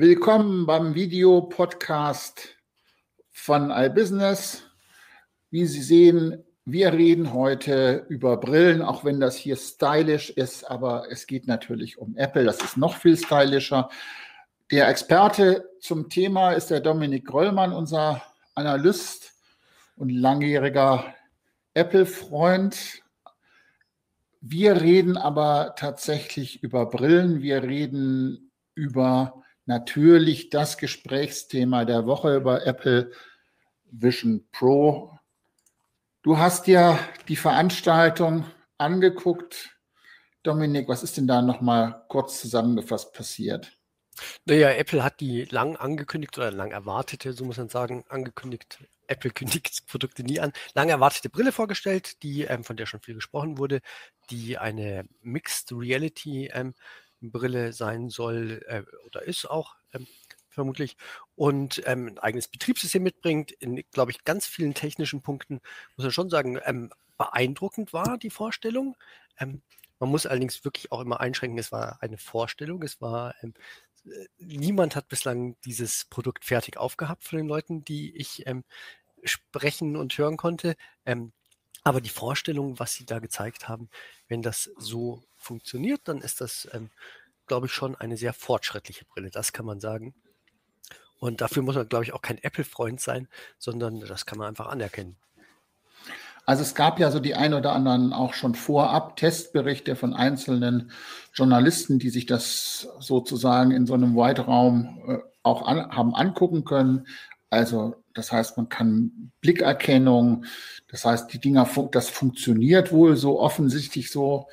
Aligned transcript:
Willkommen 0.00 0.64
beim 0.64 0.94
Videopodcast 0.94 2.56
von 3.32 3.72
iBusiness. 3.72 4.62
Wie 5.50 5.66
Sie 5.66 5.82
sehen, 5.82 6.44
wir 6.64 6.92
reden 6.92 7.32
heute 7.32 8.06
über 8.08 8.36
Brillen, 8.36 8.80
auch 8.80 9.04
wenn 9.04 9.18
das 9.18 9.36
hier 9.36 9.56
stylisch 9.56 10.30
ist, 10.30 10.70
aber 10.70 11.10
es 11.10 11.26
geht 11.26 11.48
natürlich 11.48 11.98
um 11.98 12.16
Apple. 12.16 12.44
Das 12.44 12.62
ist 12.62 12.76
noch 12.76 12.94
viel 12.94 13.16
stylischer. 13.16 13.90
Der 14.70 14.88
Experte 14.88 15.68
zum 15.80 16.08
Thema 16.08 16.52
ist 16.52 16.70
der 16.70 16.78
Dominik 16.78 17.26
Grollmann, 17.26 17.72
unser 17.72 18.22
Analyst 18.54 19.32
und 19.96 20.10
langjähriger 20.10 21.12
Apple-Freund. 21.74 23.02
Wir 24.40 24.80
reden 24.80 25.16
aber 25.16 25.74
tatsächlich 25.76 26.62
über 26.62 26.86
Brillen. 26.86 27.42
Wir 27.42 27.64
reden 27.64 28.52
über 28.76 29.42
natürlich 29.68 30.50
das 30.50 30.78
Gesprächsthema 30.78 31.84
der 31.84 32.06
Woche 32.06 32.36
über 32.36 32.66
Apple 32.66 33.12
Vision 33.84 34.48
Pro. 34.50 35.18
Du 36.22 36.38
hast 36.38 36.66
ja 36.66 36.98
die 37.28 37.36
Veranstaltung 37.36 38.44
angeguckt. 38.78 39.78
Dominik, 40.42 40.88
was 40.88 41.02
ist 41.02 41.16
denn 41.18 41.26
da 41.26 41.42
nochmal 41.42 42.04
kurz 42.08 42.40
zusammengefasst 42.40 43.12
passiert? 43.12 43.76
Naja, 44.46 44.70
Apple 44.70 45.04
hat 45.04 45.20
die 45.20 45.44
lang 45.44 45.76
angekündigt 45.76 46.36
oder 46.38 46.50
lang 46.50 46.72
erwartete, 46.72 47.32
so 47.32 47.44
muss 47.44 47.58
man 47.58 47.68
sagen, 47.68 48.04
angekündigt. 48.08 48.78
Apple 49.06 49.30
kündigt 49.30 49.86
Produkte 49.86 50.22
nie 50.22 50.40
an. 50.40 50.52
Lang 50.74 50.88
erwartete 50.88 51.28
Brille 51.28 51.52
vorgestellt, 51.52 52.22
die, 52.22 52.42
ähm, 52.42 52.64
von 52.64 52.76
der 52.76 52.86
schon 52.86 53.00
viel 53.00 53.14
gesprochen 53.14 53.58
wurde, 53.58 53.80
die 54.30 54.58
eine 54.58 55.04
Mixed 55.20 55.72
Reality 55.72 56.50
ähm, 56.52 56.74
Brille 57.20 57.72
sein 57.72 58.08
soll 58.10 58.62
äh, 58.66 58.82
oder 59.06 59.22
ist 59.22 59.48
auch 59.48 59.76
ähm, 59.92 60.06
vermutlich 60.48 60.96
und 61.34 61.82
ähm, 61.86 62.08
ein 62.08 62.18
eigenes 62.18 62.48
Betriebssystem 62.48 63.02
mitbringt. 63.02 63.52
In, 63.52 63.82
glaube 63.92 64.10
ich, 64.10 64.24
ganz 64.24 64.46
vielen 64.46 64.74
technischen 64.74 65.22
Punkten 65.22 65.60
muss 65.96 66.04
man 66.04 66.12
schon 66.12 66.30
sagen, 66.30 66.58
ähm, 66.64 66.90
beeindruckend 67.16 67.92
war 67.92 68.18
die 68.18 68.30
Vorstellung. 68.30 68.96
Ähm, 69.38 69.62
man 69.98 70.10
muss 70.10 70.26
allerdings 70.26 70.64
wirklich 70.64 70.92
auch 70.92 71.00
immer 71.00 71.20
einschränken, 71.20 71.58
es 71.58 71.72
war 71.72 71.98
eine 72.02 72.18
Vorstellung, 72.18 72.82
es 72.82 73.00
war 73.00 73.34
ähm, 73.42 73.54
äh, 74.04 74.26
niemand 74.38 74.96
hat 74.96 75.08
bislang 75.08 75.56
dieses 75.64 76.06
Produkt 76.06 76.44
fertig 76.44 76.76
aufgehabt 76.76 77.24
von 77.24 77.38
den 77.38 77.48
Leuten, 77.48 77.84
die 77.84 78.16
ich 78.16 78.46
ähm, 78.46 78.64
sprechen 79.24 79.96
und 79.96 80.16
hören 80.16 80.36
konnte. 80.36 80.76
Aber 81.84 82.00
die 82.00 82.10
Vorstellung, 82.10 82.78
was 82.78 82.94
sie 82.94 83.06
da 83.06 83.18
gezeigt 83.18 83.68
haben, 83.68 83.88
wenn 84.28 84.42
das 84.42 84.70
so 84.76 85.22
funktioniert, 85.38 86.02
dann 86.04 86.18
ist 86.18 86.40
das, 86.40 86.68
ähm, 86.72 86.90
glaube 87.46 87.66
ich, 87.66 87.72
schon 87.72 87.94
eine 87.96 88.16
sehr 88.16 88.32
fortschrittliche 88.32 89.04
Brille. 89.06 89.30
Das 89.30 89.52
kann 89.52 89.66
man 89.66 89.80
sagen. 89.80 90.14
Und 91.18 91.40
dafür 91.40 91.62
muss 91.62 91.74
man, 91.74 91.88
glaube 91.88 92.04
ich, 92.04 92.12
auch 92.12 92.22
kein 92.22 92.38
Apple-Freund 92.38 93.00
sein, 93.00 93.28
sondern 93.58 94.00
das 94.00 94.26
kann 94.26 94.38
man 94.38 94.48
einfach 94.48 94.66
anerkennen. 94.68 95.16
Also 96.48 96.62
es 96.62 96.74
gab 96.74 96.98
ja 96.98 97.10
so 97.10 97.20
die 97.20 97.34
ein 97.34 97.52
oder 97.52 97.72
anderen 97.72 98.14
auch 98.14 98.32
schon 98.32 98.54
vorab 98.54 99.16
Testberichte 99.16 99.96
von 99.96 100.14
einzelnen 100.14 100.92
Journalisten, 101.34 101.98
die 101.98 102.08
sich 102.08 102.24
das 102.24 102.88
sozusagen 103.00 103.70
in 103.70 103.86
so 103.86 103.92
einem 103.92 104.16
Weitraum 104.16 105.02
äh, 105.06 105.18
auch 105.42 105.66
an, 105.66 105.90
haben 105.94 106.14
angucken 106.14 106.64
können. 106.64 107.06
Also 107.50 107.96
das 108.14 108.32
heißt, 108.32 108.56
man 108.56 108.70
kann 108.70 109.30
Blickerkennung, 109.42 110.46
das 110.90 111.04
heißt, 111.04 111.32
die 111.32 111.38
Dinger, 111.38 111.68
das 111.92 112.08
funktioniert 112.08 112.92
wohl 112.92 113.16
so 113.16 113.40
offensichtlich 113.40 114.10
so, 114.10 114.48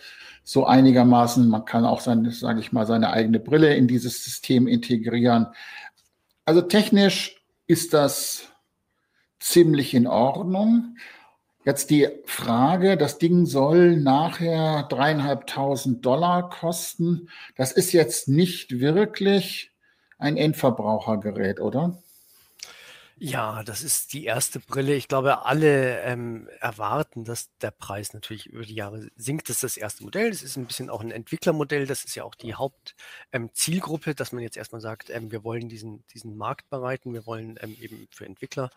so 0.45 0.65
einigermaßen. 0.65 1.49
Man 1.49 1.65
kann 1.65 1.83
auch 1.83 1.99
seine, 1.99 2.31
sage 2.31 2.61
ich 2.61 2.71
mal, 2.71 2.85
seine 2.85 3.09
eigene 3.09 3.39
Brille 3.39 3.75
in 3.75 3.87
dieses 3.89 4.23
System 4.23 4.67
integrieren. 4.67 5.47
Also 6.45 6.61
technisch 6.61 7.43
ist 7.67 7.93
das 7.93 8.43
ziemlich 9.39 9.93
in 9.93 10.07
Ordnung. 10.07 10.97
Jetzt 11.65 11.89
die 11.89 12.07
Frage, 12.25 12.95
das 12.95 13.17
Ding 13.17 13.47
soll 13.47 13.97
nachher 13.97 14.83
dreieinhalbtausend 14.83 16.05
Dollar 16.05 16.51
kosten. 16.51 17.29
Das 17.57 17.71
ist 17.71 17.91
jetzt 17.91 18.27
nicht 18.27 18.79
wirklich 18.79 19.71
ein 20.19 20.37
Endverbrauchergerät, 20.37 21.59
oder? 21.59 21.97
Ja, 23.17 23.63
das 23.63 23.81
ist 23.81 24.11
die 24.11 24.25
erste 24.25 24.59
Brille. 24.59 24.93
Ich 24.93 25.07
glaube, 25.07 25.45
alle 25.45 26.01
ähm, 26.01 26.49
erwarten, 26.59 27.23
dass 27.23 27.49
der 27.59 27.71
Preis 27.71 28.13
natürlich 28.13 28.47
über 28.47 28.65
die 28.65 28.75
Jahre 28.75 29.07
sinkt. 29.15 29.47
Das 29.47 29.57
ist 29.57 29.63
das 29.63 29.77
erste 29.77 30.03
Modell. 30.03 30.31
Das 30.31 30.43
ist 30.43 30.57
ein 30.57 30.65
bisschen 30.65 30.89
auch 30.89 30.99
ein 30.99 31.11
Entwicklermodell. 31.11 31.87
Das 31.87 32.03
ist 32.03 32.15
ja 32.15 32.25
auch 32.25 32.35
die 32.35 32.55
Hauptzielgruppe, 32.55 34.09
ähm, 34.09 34.15
dass 34.17 34.33
man 34.33 34.43
jetzt 34.43 34.57
erstmal 34.57 34.81
sagt, 34.81 35.09
ähm, 35.11 35.31
wir 35.31 35.45
wollen 35.45 35.69
diesen, 35.69 36.05
diesen 36.13 36.35
Markt 36.35 36.69
bereiten. 36.69 37.13
Wir 37.13 37.25
wollen 37.25 37.57
ähm, 37.61 37.77
eben 37.79 38.05
für 38.11 38.25
Entwickler 38.25 38.69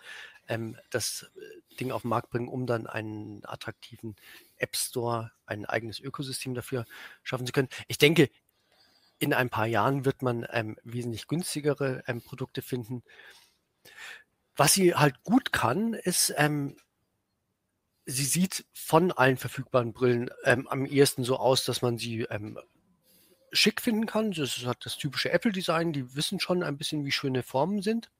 ähm, 0.46 0.76
das 0.90 1.28
äh, 1.34 1.74
Ding 1.80 1.90
auf 1.90 2.02
den 2.02 2.10
Markt 2.10 2.30
bringen, 2.30 2.48
um 2.48 2.64
dann 2.64 2.86
einen 2.86 3.44
attraktiven 3.44 4.14
App 4.56 4.76
Store, 4.76 5.32
ein 5.46 5.66
eigenes 5.66 5.98
Ökosystem 5.98 6.54
dafür 6.54 6.84
schaffen 7.24 7.46
zu 7.46 7.52
können. 7.52 7.68
Ich 7.88 7.98
denke, 7.98 8.30
in 9.18 9.34
ein 9.34 9.50
paar 9.50 9.66
Jahren 9.66 10.04
wird 10.04 10.22
man 10.22 10.46
ähm, 10.52 10.76
wesentlich 10.84 11.26
günstigere 11.26 12.04
Produkte 12.24 12.62
finden. 12.62 13.02
Was 14.58 14.74
sie 14.74 14.92
halt 14.96 15.22
gut 15.22 15.52
kann, 15.52 15.94
ist, 15.94 16.34
ähm, 16.36 16.76
sie 18.06 18.24
sieht 18.24 18.66
von 18.74 19.12
allen 19.12 19.36
verfügbaren 19.36 19.92
Brillen 19.92 20.30
ähm, 20.42 20.66
am 20.66 20.84
ehesten 20.84 21.22
so 21.22 21.36
aus, 21.36 21.64
dass 21.64 21.80
man 21.80 21.96
sie 21.96 22.22
ähm, 22.22 22.58
schick 23.52 23.80
finden 23.80 24.06
kann. 24.06 24.32
Das 24.32 24.58
hat 24.66 24.84
das 24.84 24.96
typische 24.96 25.30
Apple-Design. 25.30 25.92
Die 25.92 26.16
wissen 26.16 26.40
schon 26.40 26.64
ein 26.64 26.76
bisschen, 26.76 27.04
wie 27.04 27.12
schöne 27.12 27.44
Formen 27.44 27.82
sind, 27.82 28.10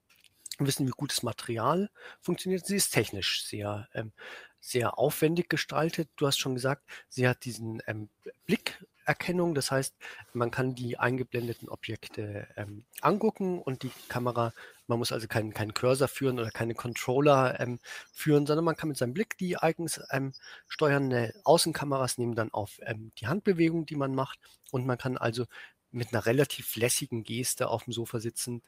wissen, 0.60 0.87
wie 0.87 0.93
gutes 0.93 1.25
Material 1.25 1.91
funktioniert. 2.21 2.65
Sie 2.65 2.76
ist 2.76 2.91
technisch 2.91 3.44
sehr, 3.44 3.88
ähm, 3.93 4.12
sehr 4.60 4.97
aufwendig 4.97 5.49
gestaltet. 5.49 6.09
Du 6.15 6.28
hast 6.28 6.38
schon 6.38 6.55
gesagt, 6.55 6.84
sie 7.09 7.26
hat 7.26 7.44
diesen 7.44 7.82
ähm, 7.88 8.10
Blick 8.47 8.78
Erkennung. 9.09 9.55
Das 9.55 9.70
heißt, 9.70 9.97
man 10.34 10.50
kann 10.50 10.75
die 10.75 10.99
eingeblendeten 10.99 11.69
Objekte 11.69 12.47
ähm, 12.56 12.84
angucken 13.00 13.60
und 13.60 13.82
die 13.82 13.91
Kamera, 14.09 14.53
man 14.88 14.99
muss 14.99 15.12
also 15.12 15.28
keinen, 15.28 15.53
keinen 15.54 15.75
Cursor 15.75 16.09
führen 16.09 16.38
oder 16.38 16.50
keine 16.50 16.75
Controller 16.75 17.60
ähm, 17.60 17.78
führen, 18.12 18.47
sondern 18.47 18.65
man 18.65 18.76
kann 18.76 18.88
mit 18.88 18.99
seinem 18.99 19.15
Blick 19.15 19.37
die 19.38 19.56
eigens 19.56 20.00
ähm, 20.10 20.32
steuernde 20.66 21.34
Außenkameras 21.44 22.19
nehmen 22.19 22.34
dann 22.34 22.53
auf 22.53 22.81
ähm, 22.82 23.12
die 23.19 23.26
Handbewegung, 23.26 23.87
die 23.87 23.97
man 23.97 24.15
macht. 24.15 24.38
Und 24.71 24.87
man 24.87 24.99
kann 24.99 25.16
also 25.16 25.44
mit 25.91 26.12
einer 26.12 26.26
relativ 26.26 26.76
lässigen 26.76 27.22
Geste 27.22 27.69
auf 27.69 27.84
dem 27.84 27.93
Sofa 27.93 28.19
sitzen 28.19 28.62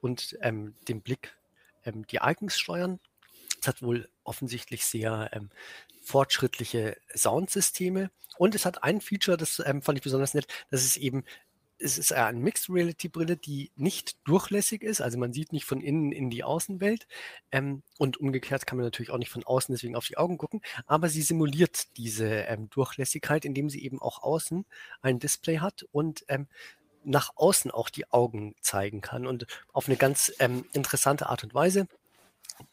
und 0.00 0.36
ähm, 0.40 0.74
den 0.88 1.02
Blick 1.02 1.36
ähm, 1.84 2.06
die 2.06 2.20
Icons 2.22 2.58
steuern. 2.58 2.98
Es 3.60 3.68
hat 3.68 3.82
wohl 3.82 4.08
offensichtlich 4.24 4.84
sehr 4.84 5.30
ähm, 5.32 5.50
fortschrittliche 6.02 6.96
Soundsysteme. 7.14 8.10
Und 8.38 8.54
es 8.54 8.66
hat 8.66 8.82
ein 8.82 9.00
Feature, 9.00 9.36
das 9.36 9.62
ähm, 9.64 9.82
fand 9.82 9.98
ich 9.98 10.04
besonders 10.04 10.34
nett, 10.34 10.46
das 10.70 10.84
ist 10.84 10.96
eben, 10.98 11.24
es 11.78 11.98
ist 11.98 12.12
eine 12.12 12.38
Mixed 12.38 12.70
Reality 12.70 13.08
Brille, 13.08 13.36
die 13.36 13.70
nicht 13.76 14.16
durchlässig 14.26 14.82
ist, 14.82 15.00
also 15.00 15.18
man 15.18 15.32
sieht 15.32 15.52
nicht 15.52 15.64
von 15.64 15.80
innen 15.80 16.12
in 16.12 16.30
die 16.30 16.44
Außenwelt. 16.44 17.06
Ähm, 17.52 17.82
und 17.98 18.16
umgekehrt 18.16 18.66
kann 18.66 18.78
man 18.78 18.86
natürlich 18.86 19.10
auch 19.10 19.18
nicht 19.18 19.30
von 19.30 19.44
außen 19.44 19.74
deswegen 19.74 19.96
auf 19.96 20.06
die 20.06 20.16
Augen 20.16 20.38
gucken, 20.38 20.62
aber 20.86 21.08
sie 21.08 21.22
simuliert 21.22 21.96
diese 21.96 22.26
ähm, 22.26 22.70
Durchlässigkeit, 22.70 23.44
indem 23.44 23.68
sie 23.68 23.84
eben 23.84 24.00
auch 24.00 24.22
außen 24.22 24.64
ein 25.02 25.18
Display 25.18 25.58
hat 25.58 25.84
und 25.92 26.24
ähm, 26.28 26.46
nach 27.04 27.30
außen 27.36 27.70
auch 27.70 27.88
die 27.88 28.10
Augen 28.10 28.54
zeigen 28.60 29.00
kann. 29.00 29.26
Und 29.26 29.46
auf 29.72 29.86
eine 29.86 29.96
ganz 29.96 30.32
ähm, 30.40 30.64
interessante 30.72 31.28
Art 31.28 31.44
und 31.44 31.54
Weise. 31.54 31.86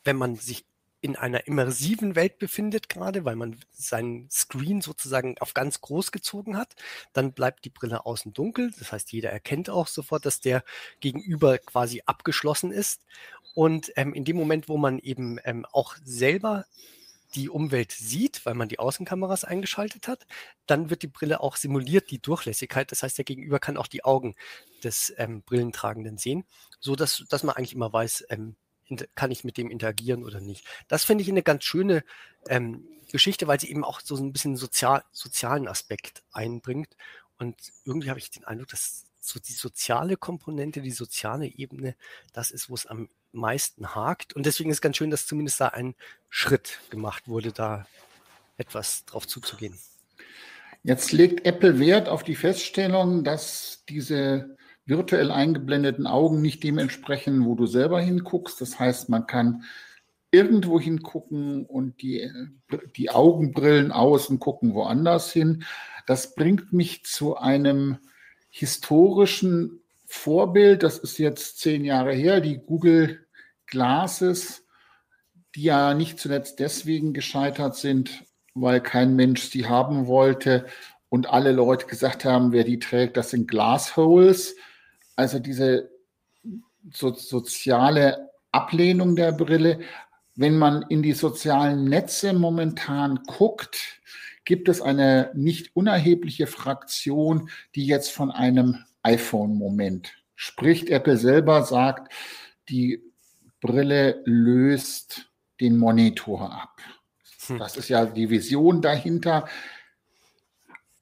Wenn 0.04 0.16
man 0.18 0.36
sich 0.36 0.66
in 1.04 1.18
einer 1.18 1.48
immersiven 1.48 2.16
Welt 2.16 2.40
befindet 2.40 2.88
gerade, 2.88 3.26
weil 3.26 3.36
man 3.36 3.60
seinen 3.74 4.30
Screen 4.32 4.80
sozusagen 4.80 5.36
auf 5.40 5.54
ganz 5.54 5.82
groß 5.82 6.14
gezogen 6.14 6.56
hat, 6.56 6.76
dann 7.12 7.34
bleibt 7.34 7.66
die 7.66 7.70
Brille 7.70 8.06
außen 8.06 8.32
dunkel. 8.32 8.72
Das 8.80 8.94
heißt, 8.94 9.12
jeder 9.12 9.30
erkennt 9.30 9.70
auch 9.70 9.88
sofort, 9.88 10.26
dass 10.26 10.40
der 10.40 10.64
Gegenüber 11.02 11.58
quasi 11.58 12.04
abgeschlossen 12.06 12.72
ist. 12.72 13.02
Und 13.54 13.92
ähm, 13.98 14.14
in 14.14 14.24
dem 14.24 14.38
Moment, 14.38 14.70
wo 14.70 14.78
man 14.78 14.98
eben 15.00 15.40
ähm, 15.44 15.66
auch 15.74 15.98
selber 16.06 16.66
die 17.36 17.50
Umwelt 17.50 17.92
sieht, 17.92 18.46
weil 18.46 18.54
man 18.54 18.70
die 18.70 18.80
Außenkameras 18.80 19.44
eingeschaltet 19.44 20.08
hat, 20.08 20.26
dann 20.68 20.90
wird 20.90 21.02
die 21.04 21.08
Brille 21.08 21.42
auch 21.42 21.58
simuliert, 21.58 22.12
die 22.12 22.22
Durchlässigkeit. 22.22 22.94
Das 22.94 23.04
heißt, 23.04 23.18
der 23.18 23.26
Gegenüber 23.26 23.60
kann 23.60 23.76
auch 23.76 23.88
die 23.88 24.06
Augen 24.06 24.36
des 24.86 25.14
ähm, 25.18 25.42
Brillentragenden 25.42 26.18
sehen, 26.18 26.46
so 26.80 26.96
dass, 26.96 27.26
dass 27.30 27.44
man 27.44 27.58
eigentlich 27.58 27.74
immer 27.74 27.92
weiß, 27.92 28.26
ähm, 28.30 28.56
kann 29.16 29.32
ich 29.32 29.44
mit 29.44 29.58
dem 29.58 29.70
interagieren 29.70 30.24
oder 30.24 30.42
nicht. 30.42 30.66
Das 30.88 31.04
finde 31.04 31.24
ich 31.24 31.30
eine 31.30 31.44
ganz 31.44 31.64
schöne 31.64 32.04
ähm, 32.48 32.88
Geschichte, 33.12 33.48
weil 33.48 33.60
sie 33.60 33.70
eben 33.70 33.84
auch 33.84 34.00
so 34.02 34.16
ein 34.16 34.34
bisschen 34.34 34.56
sozial, 34.56 35.04
sozialen 35.12 35.68
Aspekt 35.68 36.24
einbringt. 36.32 36.96
Und 37.38 37.56
irgendwie 37.86 38.10
habe 38.10 38.20
ich 38.20 38.32
den 38.32 38.44
Eindruck, 38.46 38.70
dass 38.70 39.06
so 39.20 39.40
die 39.40 39.54
soziale 39.54 40.18
Komponente, 40.18 40.82
die 40.82 40.92
soziale 40.92 41.48
Ebene, 41.48 41.96
das 42.34 42.52
ist, 42.52 42.70
wo 42.70 42.76
es 42.76 42.86
am 42.86 43.10
meisten 43.32 43.96
hakt. 43.96 44.34
Und 44.34 44.46
deswegen 44.46 44.70
ist 44.70 44.82
ganz 44.82 44.98
schön, 44.98 45.12
dass 45.12 45.28
zumindest 45.28 45.60
da 45.60 45.70
ein 45.70 45.96
Schritt 46.30 46.80
gemacht 46.90 47.28
wurde, 47.28 47.52
da 47.52 47.88
etwas 48.58 49.06
drauf 49.06 49.28
zuzugehen. 49.28 49.78
Jetzt 50.84 51.12
legt 51.12 51.46
Apple 51.46 51.80
Wert 51.80 52.10
auf 52.10 52.24
die 52.24 52.36
Feststellung, 52.36 53.24
dass 53.24 53.84
diese 53.88 54.58
virtuell 54.86 55.32
eingeblendeten 55.32 56.08
Augen 56.08 56.42
nicht 56.42 56.64
dem 56.64 56.78
entsprechen, 56.78 57.46
wo 57.46 57.56
du 57.56 57.66
selber 57.66 58.02
hinguckst. 58.02 58.60
Das 58.60 58.80
heißt, 58.80 59.10
man 59.10 59.28
kann 59.28 59.64
irgendwo 60.32 60.80
hingucken 60.80 61.66
und 61.66 62.02
die, 62.02 62.30
die 62.96 63.12
Augenbrillen 63.12 63.92
außen 63.92 64.40
gucken 64.40 64.74
woanders 64.74 65.32
hin. 65.32 65.64
Das 66.08 66.36
bringt 66.36 66.74
mich 66.74 67.06
zu 67.06 67.38
einem 67.38 68.00
historischen 68.50 69.82
Vorbild. 70.06 70.84
Das 70.84 70.98
ist 70.98 71.18
jetzt 71.20 71.60
zehn 71.60 71.86
Jahre 71.86 72.14
her, 72.14 72.42
die 72.42 72.58
Google 72.58 73.26
Glasses, 73.68 74.66
die 75.56 75.64
ja 75.64 75.94
nicht 75.94 76.20
zuletzt 76.20 76.60
deswegen 76.60 77.14
gescheitert 77.14 77.76
sind, 77.76 78.24
weil 78.54 78.82
kein 78.82 79.16
Mensch 79.16 79.44
sie 79.50 79.68
haben 79.68 80.08
wollte 80.08 80.66
und 81.10 81.30
alle 81.30 81.52
Leute 81.52 81.86
gesagt 81.86 82.26
haben, 82.26 82.52
wer 82.52 82.64
die 82.64 82.80
trägt, 82.80 83.18
das 83.18 83.30
sind 83.30 83.48
Glassholes. 83.48 84.56
Also 85.16 85.40
diese 85.40 85.90
so, 86.92 87.14
soziale 87.14 88.30
Ablehnung 88.52 89.16
der 89.16 89.32
Brille. 89.32 89.80
Wenn 90.36 90.58
man 90.58 90.84
in 90.90 91.04
die 91.04 91.14
sozialen 91.14 91.86
Netze 91.86 92.34
momentan 92.34 93.20
guckt, 93.28 94.02
gibt 94.46 94.68
es 94.68 94.82
eine 94.82 95.32
nicht 95.36 95.76
unerhebliche 95.76 96.48
Fraktion, 96.48 97.50
die 97.76 97.86
jetzt 97.86 98.12
von 98.12 98.32
einem 98.32 98.84
iPhone-Moment 99.04 100.14
spricht. 100.36 100.90
Apple 100.90 101.18
selber 101.18 101.64
sagt, 101.64 102.12
die 102.70 103.02
Brille 103.62 104.22
löst 104.26 105.30
den 105.62 105.78
Monitor 105.78 106.52
ab. 106.52 106.78
Hm. 107.48 107.60
Das 107.60 107.78
ist 107.78 107.90
ja 107.90 108.06
die 108.06 108.30
Vision 108.30 108.82
dahinter. 108.82 109.48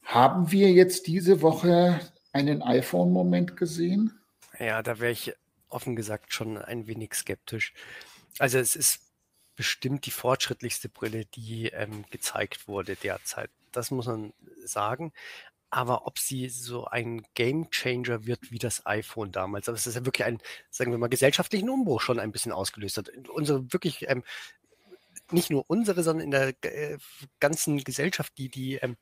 Haben 0.04 0.52
wir 0.52 0.72
jetzt 0.72 1.08
diese 1.08 1.42
Woche 1.42 2.00
einen 2.34 2.62
iPhone-Moment 2.62 3.58
gesehen? 3.58 4.20
Ja, 4.60 4.82
da 4.84 5.00
wäre 5.00 5.12
ich 5.12 5.34
offen 5.70 5.96
gesagt 5.96 6.34
schon 6.34 6.58
ein 6.58 6.88
wenig 6.88 7.14
skeptisch. 7.14 7.74
Also 8.40 8.60
es 8.60 8.76
ist 8.76 9.00
bestimmt 9.56 10.06
die 10.06 10.12
fortschrittlichste 10.12 10.90
Brille, 10.90 11.26
die 11.26 11.68
ähm, 11.68 12.06
gezeigt 12.10 12.68
wurde 12.68 12.96
derzeit. 12.96 13.50
Das 13.72 13.92
muss 13.92 14.08
man 14.08 14.34
sagen. 14.66 15.14
Aber 15.70 16.06
ob 16.06 16.20
sie 16.20 16.50
so 16.50 16.86
ein 16.86 17.24
Game 17.34 17.70
Changer 17.72 18.26
wird 18.26 18.52
wie 18.52 18.60
das 18.60 18.86
iPhone 18.86 19.32
damals, 19.32 19.70
aber 19.70 19.78
es 19.78 19.88
ist 19.88 19.96
ja 19.96 20.06
wirklich 20.06 20.26
ein, 20.26 20.42
sagen 20.70 20.92
wir 20.92 20.98
mal, 20.98 21.08
gesellschaftlichen 21.08 21.70
Umbruch 21.70 22.02
schon 22.02 22.20
ein 22.20 22.34
bisschen 22.34 22.52
ausgelöst 22.52 22.98
hat. 22.98 23.10
Unsere 23.30 23.72
wirklich, 23.72 24.10
ähm, 24.10 24.24
nicht 25.32 25.50
nur 25.50 25.64
unsere, 25.68 26.04
sondern 26.04 26.26
in 26.26 26.32
der 26.32 26.54
äh, 26.64 26.98
ganzen 27.40 27.82
Gesellschaft, 27.86 28.38
die, 28.38 28.50
die 28.50 28.76
ähm, 28.76 28.92
äh, 28.92 28.96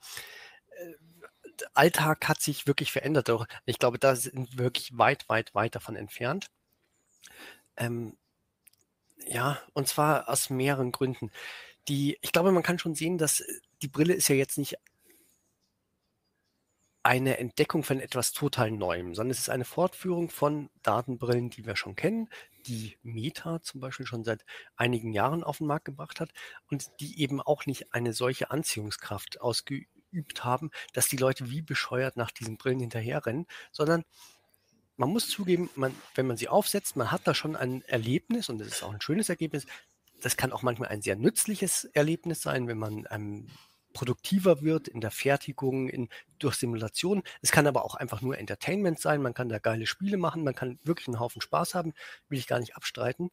Alltag 1.73 2.27
hat 2.27 2.41
sich 2.41 2.67
wirklich 2.67 2.91
verändert. 2.91 3.29
Ich 3.65 3.79
glaube, 3.79 3.99
da 3.99 4.15
sind 4.15 4.57
wir 4.57 4.65
wirklich 4.65 4.97
weit, 4.97 5.27
weit, 5.29 5.55
weit 5.55 5.75
davon 5.75 5.95
entfernt. 5.95 6.49
Ähm, 7.77 8.17
ja, 9.27 9.59
und 9.73 9.87
zwar 9.87 10.29
aus 10.29 10.49
mehreren 10.49 10.91
Gründen. 10.91 11.31
Die, 11.87 12.17
ich 12.21 12.31
glaube, 12.31 12.51
man 12.51 12.63
kann 12.63 12.79
schon 12.79 12.95
sehen, 12.95 13.17
dass 13.17 13.41
äh, 13.41 13.53
die 13.81 13.87
Brille 13.87 14.13
ist 14.13 14.27
ja 14.29 14.35
jetzt 14.35 14.57
nicht 14.57 14.77
eine 17.03 17.37
Entdeckung 17.37 17.83
von 17.83 17.99
etwas 17.99 18.33
total 18.33 18.71
Neuem, 18.71 19.15
sondern 19.15 19.31
es 19.31 19.39
ist 19.39 19.49
eine 19.49 19.65
Fortführung 19.65 20.29
von 20.29 20.69
Datenbrillen, 20.83 21.49
die 21.49 21.65
wir 21.65 21.75
schon 21.75 21.95
kennen, 21.95 22.29
die 22.67 22.97
Meta 23.03 23.61
zum 23.61 23.79
Beispiel 23.81 24.05
schon 24.05 24.23
seit 24.23 24.45
einigen 24.75 25.13
Jahren 25.13 25.43
auf 25.43 25.59
den 25.59 25.67
Markt 25.67 25.85
gebracht 25.85 26.19
hat 26.19 26.31
und 26.69 26.91
die 26.99 27.21
eben 27.21 27.41
auch 27.41 27.65
nicht 27.65 27.93
eine 27.93 28.13
solche 28.13 28.51
Anziehungskraft 28.51 29.39
ausgeübt 29.41 29.89
haben, 30.41 30.71
dass 30.93 31.07
die 31.07 31.17
Leute 31.17 31.49
wie 31.49 31.61
bescheuert 31.61 32.17
nach 32.17 32.31
diesen 32.31 32.57
Brillen 32.57 32.79
hinterherrennen, 32.79 33.45
sondern 33.71 34.03
man 34.97 35.09
muss 35.09 35.29
zugeben, 35.29 35.69
man, 35.75 35.95
wenn 36.15 36.27
man 36.27 36.35
sie 36.35 36.49
aufsetzt, 36.49 36.97
man 36.97 37.11
hat 37.11 37.21
da 37.25 37.33
schon 37.33 37.55
ein 37.55 37.83
Erlebnis 37.83 38.49
und 38.49 38.59
es 38.59 38.67
ist 38.67 38.83
auch 38.83 38.93
ein 38.93 39.01
schönes 39.01 39.29
Ergebnis. 39.29 39.65
Das 40.21 40.35
kann 40.35 40.51
auch 40.51 40.61
manchmal 40.61 40.89
ein 40.89 41.01
sehr 41.01 41.15
nützliches 41.15 41.85
Erlebnis 41.85 42.41
sein, 42.41 42.67
wenn 42.67 42.77
man 42.77 43.07
ähm, 43.09 43.47
produktiver 43.93 44.61
wird 44.61 44.87
in 44.87 45.01
der 45.01 45.11
Fertigung, 45.11 45.89
in, 45.89 46.09
durch 46.37 46.55
Simulation. 46.55 47.23
Es 47.41 47.51
kann 47.51 47.65
aber 47.65 47.85
auch 47.85 47.95
einfach 47.95 48.21
nur 48.21 48.37
Entertainment 48.37 48.99
sein. 48.99 49.21
Man 49.21 49.33
kann 49.33 49.49
da 49.49 49.59
geile 49.59 49.87
Spiele 49.87 50.17
machen, 50.17 50.43
man 50.43 50.55
kann 50.55 50.79
wirklich 50.83 51.07
einen 51.07 51.19
Haufen 51.19 51.41
Spaß 51.41 51.75
haben, 51.75 51.93
will 52.27 52.39
ich 52.39 52.47
gar 52.47 52.59
nicht 52.59 52.75
abstreiten. 52.75 53.31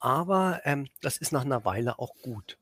Aber 0.00 0.60
ähm, 0.64 0.88
das 1.00 1.16
ist 1.16 1.32
nach 1.32 1.44
einer 1.44 1.64
Weile 1.64 1.98
auch 1.98 2.14
gut. 2.16 2.58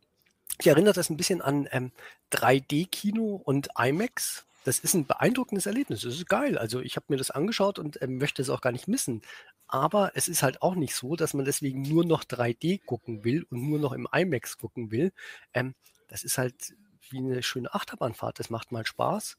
Ich 0.61 0.67
erinnere 0.67 0.95
das 0.95 1.11
ein 1.11 1.17
bisschen 1.17 1.43
an 1.43 1.69
ähm, 1.73 1.93
3D-Kino 2.31 3.41
und 3.45 3.69
IMAX 3.77 4.47
das 4.65 4.79
ist 4.79 4.95
ein 4.95 5.07
beeindruckendes 5.07 5.67
Erlebnis. 5.67 6.03
Das 6.03 6.15
ist 6.15 6.29
geil. 6.29 6.57
Also 6.57 6.81
ich 6.81 6.97
habe 6.97 7.07
mir 7.09 7.17
das 7.17 7.31
angeschaut 7.31 7.79
und 7.79 8.01
äh, 8.01 8.07
möchte 8.07 8.43
es 8.43 8.51
auch 8.51 8.61
gar 8.61 8.73
nicht 8.73 8.89
missen. 8.89 9.23
Aber 9.67 10.13
es 10.15 10.29
ist 10.29 10.43
halt 10.43 10.63
auch 10.63 10.75
nicht 10.75 10.95
so, 10.95 11.17
dass 11.17 11.35
man 11.35 11.45
deswegen 11.45 11.83
nur 11.83 12.05
noch 12.05 12.25
3D 12.25 12.85
gucken 12.85 13.25
will 13.25 13.45
und 13.51 13.69
nur 13.69 13.79
noch 13.79 13.93
im 13.93 14.07
IMAX 14.13 14.59
gucken 14.59 14.91
will. 14.91 15.13
Ähm, 15.55 15.75
das 16.09 16.23
ist 16.25 16.39
halt 16.39 16.75
wie 17.11 17.19
eine 17.19 17.43
schöne 17.43 17.75
Achterbahnfahrt. 17.75 18.39
Das 18.39 18.51
macht 18.51 18.71
mal 18.71 18.87
Spaß, 18.87 19.39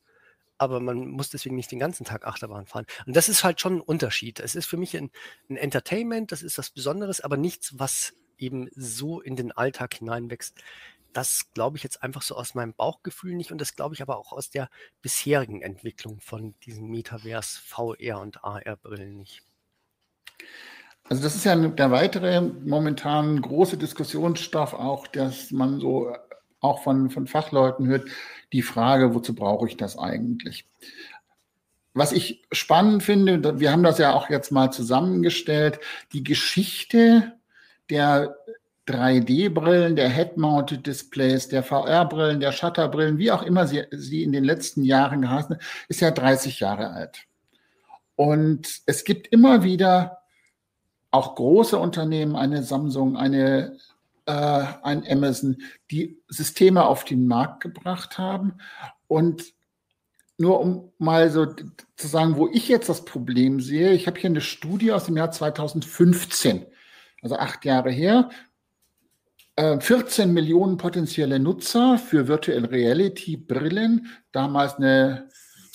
aber 0.58 0.80
man 0.80 1.08
muss 1.08 1.30
deswegen 1.30 1.56
nicht 1.56 1.72
den 1.72 1.80
ganzen 1.80 2.06
Tag 2.06 2.26
Achterbahn 2.26 2.66
fahren. 2.66 2.86
Und 3.06 3.16
das 3.16 3.30
ist 3.30 3.44
halt 3.44 3.62
schon 3.62 3.78
ein 3.78 3.82
Unterschied. 3.82 4.40
Es 4.40 4.56
ist 4.56 4.66
für 4.66 4.78
mich 4.78 4.98
ein, 4.98 5.12
ein 5.50 5.58
Entertainment, 5.58 6.32
das 6.32 6.44
ist 6.44 6.58
was 6.58 6.72
Besonderes, 6.72 7.22
aber 7.22 7.38
nichts, 7.38 7.80
was 7.80 8.14
eben 8.38 8.70
so 8.76 9.22
in 9.22 9.36
den 9.36 9.52
Alltag 9.52 9.94
hineinwächst, 9.94 10.56
das 11.14 11.52
glaube 11.54 11.78
ich 11.78 11.84
jetzt 11.84 12.04
einfach 12.04 12.22
so 12.22 12.36
aus 12.36 12.56
meinem 12.56 12.74
Bauchgefühl 12.74 13.36
nicht 13.36 13.52
und 13.52 13.62
das 13.62 13.76
glaube 13.76 13.96
ich 13.96 14.02
aber 14.02 14.18
auch 14.18 14.32
aus 14.34 14.50
der 14.50 14.70
bisherigen 15.02 15.62
Entwicklung 15.62 16.20
von 16.20 16.54
diesen 16.66 16.90
Metaverse, 16.90 17.60
VR 17.66 18.20
und 18.20 18.44
AR-Brillen 18.44 19.18
nicht. 19.18 19.44
Also 21.10 21.22
das 21.22 21.36
ist 21.36 21.44
ja 21.44 21.56
der 21.56 21.92
weitere 21.92 22.42
momentan 22.42 23.42
große 23.42 23.78
Diskussionsstoff 23.78 24.74
auch, 24.74 25.08
dass 25.08 25.52
man 25.52 25.80
so 25.80 26.16
auch 26.62 26.82
von, 26.82 27.10
von 27.10 27.28
Fachleuten 27.28 27.88
hört, 27.88 28.08
die 28.54 28.62
Frage, 28.62 29.14
wozu 29.14 29.36
brauche 29.36 29.68
ich 29.68 29.78
das 29.78 29.98
eigentlich? 29.98 30.66
Was 31.94 32.12
ich 32.12 32.42
spannend 32.52 33.04
finde, 33.04 33.60
wir 33.60 33.72
haben 33.72 33.84
das 33.84 34.00
ja 34.00 34.14
auch 34.14 34.30
jetzt 34.30 34.52
mal 34.52 34.72
zusammengestellt, 34.72 35.80
die 36.14 36.24
Geschichte 36.24 37.34
der 37.90 38.36
3D-Brillen, 38.88 39.96
der 39.96 40.10
Head-Mounted 40.10 40.86
Displays, 40.86 41.48
der 41.48 41.64
VR-Brillen, 41.64 42.40
der 42.40 42.52
Shutter-Brillen, 42.52 43.18
wie 43.18 43.32
auch 43.32 43.44
immer 43.44 43.68
sie, 43.68 43.84
sie 43.92 44.24
in 44.24 44.32
den 44.32 44.44
letzten 44.44 44.84
Jahren 44.84 45.22
geheißen, 45.22 45.58
ist 45.88 46.02
ja 46.02 46.12
30 46.12 46.60
Jahre 46.60 46.90
alt. 46.90 47.26
Und 48.16 48.82
es 48.86 49.04
gibt 49.04 49.28
immer 49.28 49.64
wieder 49.64 50.20
auch 51.12 51.36
große 51.36 51.78
Unternehmen, 51.78 52.36
eine 52.36 52.64
Samsung, 52.64 53.18
eine, 53.18 53.78
äh, 54.26 54.66
ein 54.82 55.06
Amazon, 55.08 55.58
die 55.92 56.22
Systeme 56.28 56.86
auf 56.86 57.06
den 57.06 57.28
Markt 57.28 57.62
gebracht 57.62 58.18
haben. 58.18 58.56
Und 59.08 59.54
nur 60.38 60.60
um 60.60 60.92
mal 60.98 61.30
so 61.30 61.46
zu 61.46 62.08
sagen, 62.08 62.36
wo 62.38 62.50
ich 62.50 62.68
jetzt 62.68 62.90
das 62.90 63.06
Problem 63.06 63.60
sehe, 63.62 63.94
ich 63.94 64.08
habe 64.08 64.20
hier 64.20 64.30
eine 64.30 64.42
Studie 64.42 64.92
aus 64.92 65.06
dem 65.06 65.18
Jahr 65.18 65.32
2015, 65.32 66.66
also 67.22 67.38
acht 67.38 67.64
Jahre 67.64 67.92
her, 67.92 68.30
14 69.58 70.30
äh, 70.30 70.32
Millionen 70.32 70.78
potenzielle 70.78 71.40
Nutzer 71.40 71.98
für 72.00 72.28
Virtual 72.28 72.66
Reality 72.66 73.38
Brillen, 73.38 74.08
damals 74.32 74.76
eine 74.76 75.30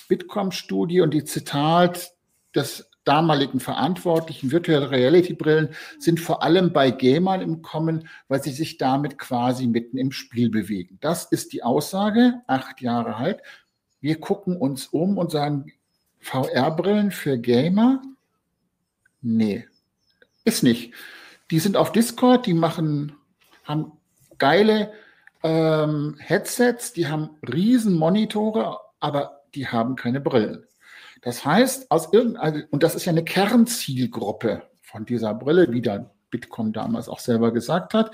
Bitkom-Studie 0.09 1.01
und 1.01 1.15
die 1.15 1.25
Zitat 1.25 2.13
des 2.55 2.91
damaligen 3.05 3.61
Verantwortlichen, 3.61 4.51
Virtual 4.51 4.85
Reality 4.85 5.33
Brillen 5.35 5.71
sind 5.99 6.21
vor 6.21 6.43
allem 6.43 6.73
bei 6.73 6.91
Gamern 6.91 7.41
im 7.41 7.63
Kommen, 7.63 8.09
weil 8.27 8.43
sie 8.43 8.51
sich 8.51 8.79
damit 8.79 9.17
quasi 9.17 9.67
mitten 9.67 9.97
im 9.97 10.13
Spiel 10.13 10.51
bewegen. 10.51 10.99
Das 11.01 11.25
ist 11.25 11.53
die 11.53 11.63
Aussage, 11.63 12.43
acht 12.47 12.83
Jahre 12.83 13.17
alt. 13.17 13.41
Wir 14.01 14.21
gucken 14.21 14.57
uns 14.57 14.89
um 14.89 15.19
und 15.19 15.31
sagen, 15.31 15.73
VR-Brillen 16.21 17.11
für 17.11 17.39
Gamer? 17.39 18.03
Nee, 19.23 19.67
ist 20.45 20.63
nicht. 20.63 20.93
Die 21.51 21.61
sind 21.61 21.77
auf 21.77 21.93
Discord, 21.93 22.45
die 22.45 22.55
machen 22.55 23.18
haben 23.69 23.93
geile 24.39 24.93
ähm, 25.45 26.17
Headsets, 26.19 26.93
die 26.93 27.07
haben 27.07 27.31
riesen 27.43 27.95
Monitore, 27.95 28.81
aber 28.99 29.43
die 29.55 29.69
haben 29.69 29.95
keine 29.95 30.21
Brillen. 30.21 30.65
Das 31.23 31.45
heißt, 31.45 31.91
aus 31.91 32.13
irgendeiner, 32.13 32.65
und 32.71 32.83
das 32.83 32.95
ist 32.95 33.05
ja 33.05 33.13
eine 33.13 33.25
Kernzielgruppe 33.25 34.63
von 34.83 35.05
dieser 35.05 35.35
Brille, 35.35 35.71
wie 35.71 35.83
der 35.83 36.11
Bitkom 36.31 36.73
damals 36.73 37.09
auch 37.09 37.21
selber 37.21 37.53
gesagt 37.53 37.95
hat, 37.95 38.11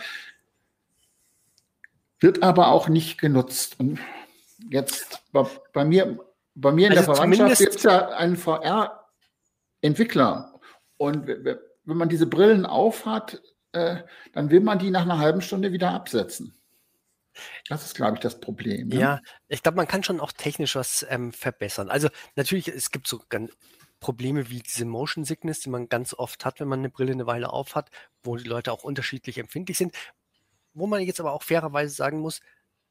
wird 2.21 2.43
aber 2.43 2.69
auch 2.69 2.89
nicht 2.89 3.19
genutzt. 3.19 3.79
Und 3.79 3.99
jetzt 4.71 5.23
bei, 5.33 5.47
bei 5.73 5.85
mir, 5.85 6.19
bei 6.55 6.73
mir 6.73 6.89
in 6.89 6.97
also 6.97 7.07
der 7.07 7.15
Verwandtschaft 7.15 7.59
gibt 7.59 7.77
es 7.77 7.83
ja 7.83 8.09
einen 8.09 8.37
VR-Entwickler. 8.37 10.55
Und 10.97 11.27
wenn 11.27 11.59
man 11.85 12.09
diese 12.09 12.27
Brillen 12.27 12.67
aufhat, 12.67 13.43
äh, 13.75 14.03
dann 14.33 14.51
will 14.51 14.61
man 14.61 14.79
die 14.79 14.91
nach 14.91 15.03
einer 15.03 15.19
halben 15.19 15.41
Stunde 15.41 15.73
wieder 15.73 15.91
absetzen. 15.91 16.55
Das 17.69 17.85
ist, 17.85 17.97
glaube 17.97 18.15
ich, 18.15 18.21
das 18.21 18.41
Problem. 18.41 18.89
Ne? 18.89 18.97
Ja, 18.97 19.21
ich 19.49 19.63
glaube, 19.63 19.77
man 19.77 19.89
kann 19.89 20.05
schon 20.05 20.21
auch 20.21 20.33
technisch 20.33 20.77
was 20.77 21.05
ähm, 21.09 21.33
verbessern. 21.33 21.91
Also 21.91 22.09
natürlich, 22.37 22.69
es 22.69 22.91
gibt 22.91 23.09
so 23.09 23.21
ganz 23.29 23.53
Probleme 23.99 24.51
wie 24.51 24.61
diese 24.61 24.85
Motion 24.85 25.25
Sickness, 25.25 25.61
die 25.61 25.71
man 25.71 25.89
ganz 25.89 26.15
oft 26.15 26.45
hat, 26.45 26.61
wenn 26.61 26.69
man 26.69 26.81
eine 26.81 26.91
Brille 26.91 27.13
eine 27.13 27.27
Weile 27.27 27.51
aufhat, 27.51 27.91
wo 28.23 28.37
die 28.37 28.45
Leute 28.45 28.71
auch 28.71 28.85
unterschiedlich 28.85 29.39
empfindlich 29.39 29.79
sind. 29.79 29.95
Wo 30.75 30.87
man 30.87 31.03
jetzt 31.03 31.21
aber 31.21 31.33
auch 31.33 31.43
fairerweise 31.43 31.95
sagen 31.95 32.21
muss, 32.21 32.41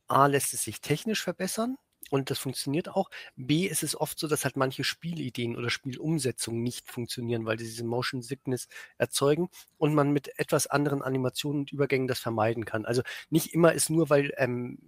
A, 0.07 0.25
lässt 0.25 0.53
es 0.53 0.63
sich 0.63 0.81
technisch 0.81 1.21
verbessern 1.23 1.77
und 2.09 2.29
das 2.29 2.39
funktioniert 2.39 2.89
auch. 2.89 3.09
B, 3.35 3.65
ist 3.65 3.83
es 3.83 3.99
oft 3.99 4.19
so, 4.19 4.27
dass 4.27 4.43
halt 4.45 4.57
manche 4.57 4.83
Spielideen 4.83 5.55
oder 5.55 5.69
Spielumsetzungen 5.69 6.61
nicht 6.61 6.89
funktionieren, 6.89 7.45
weil 7.45 7.59
sie 7.59 7.65
diese 7.65 7.83
Motion 7.83 8.21
Sickness 8.21 8.67
erzeugen 8.97 9.49
und 9.77 9.93
man 9.93 10.11
mit 10.11 10.37
etwas 10.39 10.67
anderen 10.67 11.01
Animationen 11.01 11.61
und 11.61 11.71
Übergängen 11.71 12.07
das 12.07 12.19
vermeiden 12.19 12.65
kann. 12.65 12.85
Also 12.85 13.01
nicht 13.29 13.53
immer 13.53 13.73
ist 13.73 13.89
nur, 13.89 14.09
weil 14.09 14.33
ähm, 14.37 14.79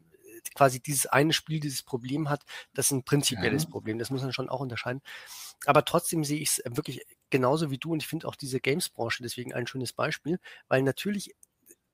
quasi 0.53 0.79
dieses 0.79 1.05
eine 1.07 1.33
Spiel 1.33 1.59
dieses 1.59 1.83
Problem 1.83 2.29
hat, 2.29 2.43
das 2.73 2.87
ist 2.87 2.91
ein 2.91 3.03
prinzipielles 3.03 3.63
ja. 3.63 3.69
Problem. 3.69 3.97
Das 3.97 4.09
muss 4.09 4.21
man 4.21 4.33
schon 4.33 4.49
auch 4.49 4.59
unterscheiden. 4.59 5.01
Aber 5.65 5.85
trotzdem 5.85 6.23
sehe 6.23 6.39
ich 6.39 6.49
es 6.49 6.61
wirklich 6.65 7.05
genauso 7.29 7.71
wie 7.71 7.77
du 7.77 7.93
und 7.93 8.03
ich 8.03 8.07
finde 8.07 8.27
auch 8.27 8.35
diese 8.35 8.59
Games-Branche 8.59 9.23
deswegen 9.23 9.53
ein 9.53 9.67
schönes 9.67 9.93
Beispiel, 9.93 10.39
weil 10.67 10.83
natürlich 10.83 11.35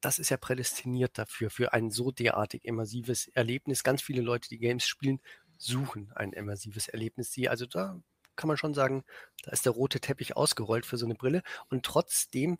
das 0.01 0.19
ist 0.19 0.29
ja 0.29 0.37
prädestiniert 0.37 1.17
dafür, 1.17 1.49
für 1.49 1.73
ein 1.73 1.91
so 1.91 2.11
derartig 2.11 2.65
immersives 2.65 3.27
Erlebnis. 3.27 3.83
Ganz 3.83 4.01
viele 4.01 4.21
Leute, 4.21 4.49
die 4.49 4.59
Games 4.59 4.85
spielen, 4.85 5.21
suchen 5.57 6.11
ein 6.15 6.33
immersives 6.33 6.87
Erlebnis. 6.87 7.31
Die, 7.31 7.49
also 7.49 7.65
da 7.65 8.01
kann 8.35 8.47
man 8.47 8.57
schon 8.57 8.73
sagen, 8.73 9.03
da 9.43 9.51
ist 9.51 9.65
der 9.65 9.73
rote 9.73 9.99
Teppich 9.99 10.35
ausgerollt 10.35 10.85
für 10.85 10.97
so 10.97 11.05
eine 11.05 11.15
Brille. 11.15 11.43
Und 11.69 11.85
trotzdem 11.85 12.57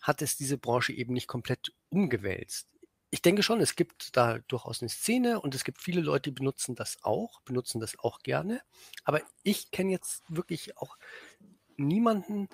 hat 0.00 0.22
es 0.22 0.36
diese 0.36 0.58
Branche 0.58 0.92
eben 0.92 1.12
nicht 1.12 1.28
komplett 1.28 1.72
umgewälzt 1.88 2.72
ich 3.12 3.20
denke 3.20 3.42
schon, 3.42 3.60
es 3.60 3.76
gibt 3.76 4.16
da 4.16 4.38
durchaus 4.48 4.80
eine 4.80 4.88
Szene 4.88 5.38
und 5.38 5.54
es 5.54 5.64
gibt 5.64 5.82
viele 5.82 6.00
Leute, 6.00 6.30
die 6.30 6.34
benutzen 6.34 6.74
das 6.74 6.96
auch, 7.02 7.42
benutzen 7.42 7.78
das 7.78 7.98
auch 7.98 8.20
gerne. 8.20 8.62
Aber 9.04 9.20
ich 9.42 9.70
kenne 9.70 9.90
jetzt 9.90 10.22
wirklich 10.28 10.78
auch 10.78 10.96
niemanden 11.76 12.48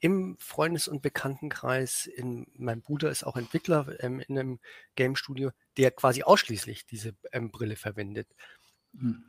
im 0.00 0.36
Freundes- 0.38 0.88
und 0.88 1.02
Bekanntenkreis, 1.02 2.06
in, 2.06 2.46
mein 2.54 2.82
Bruder 2.82 3.10
ist 3.10 3.24
auch 3.24 3.36
Entwickler 3.36 3.96
ähm, 4.00 4.20
in 4.20 4.38
einem 4.38 4.60
Game 4.94 5.16
Studio, 5.16 5.50
der 5.76 5.90
quasi 5.90 6.22
ausschließlich 6.22 6.86
diese 6.86 7.14
ähm, 7.32 7.50
Brille 7.50 7.76
verwendet. 7.76 8.28
Hm. 8.96 9.24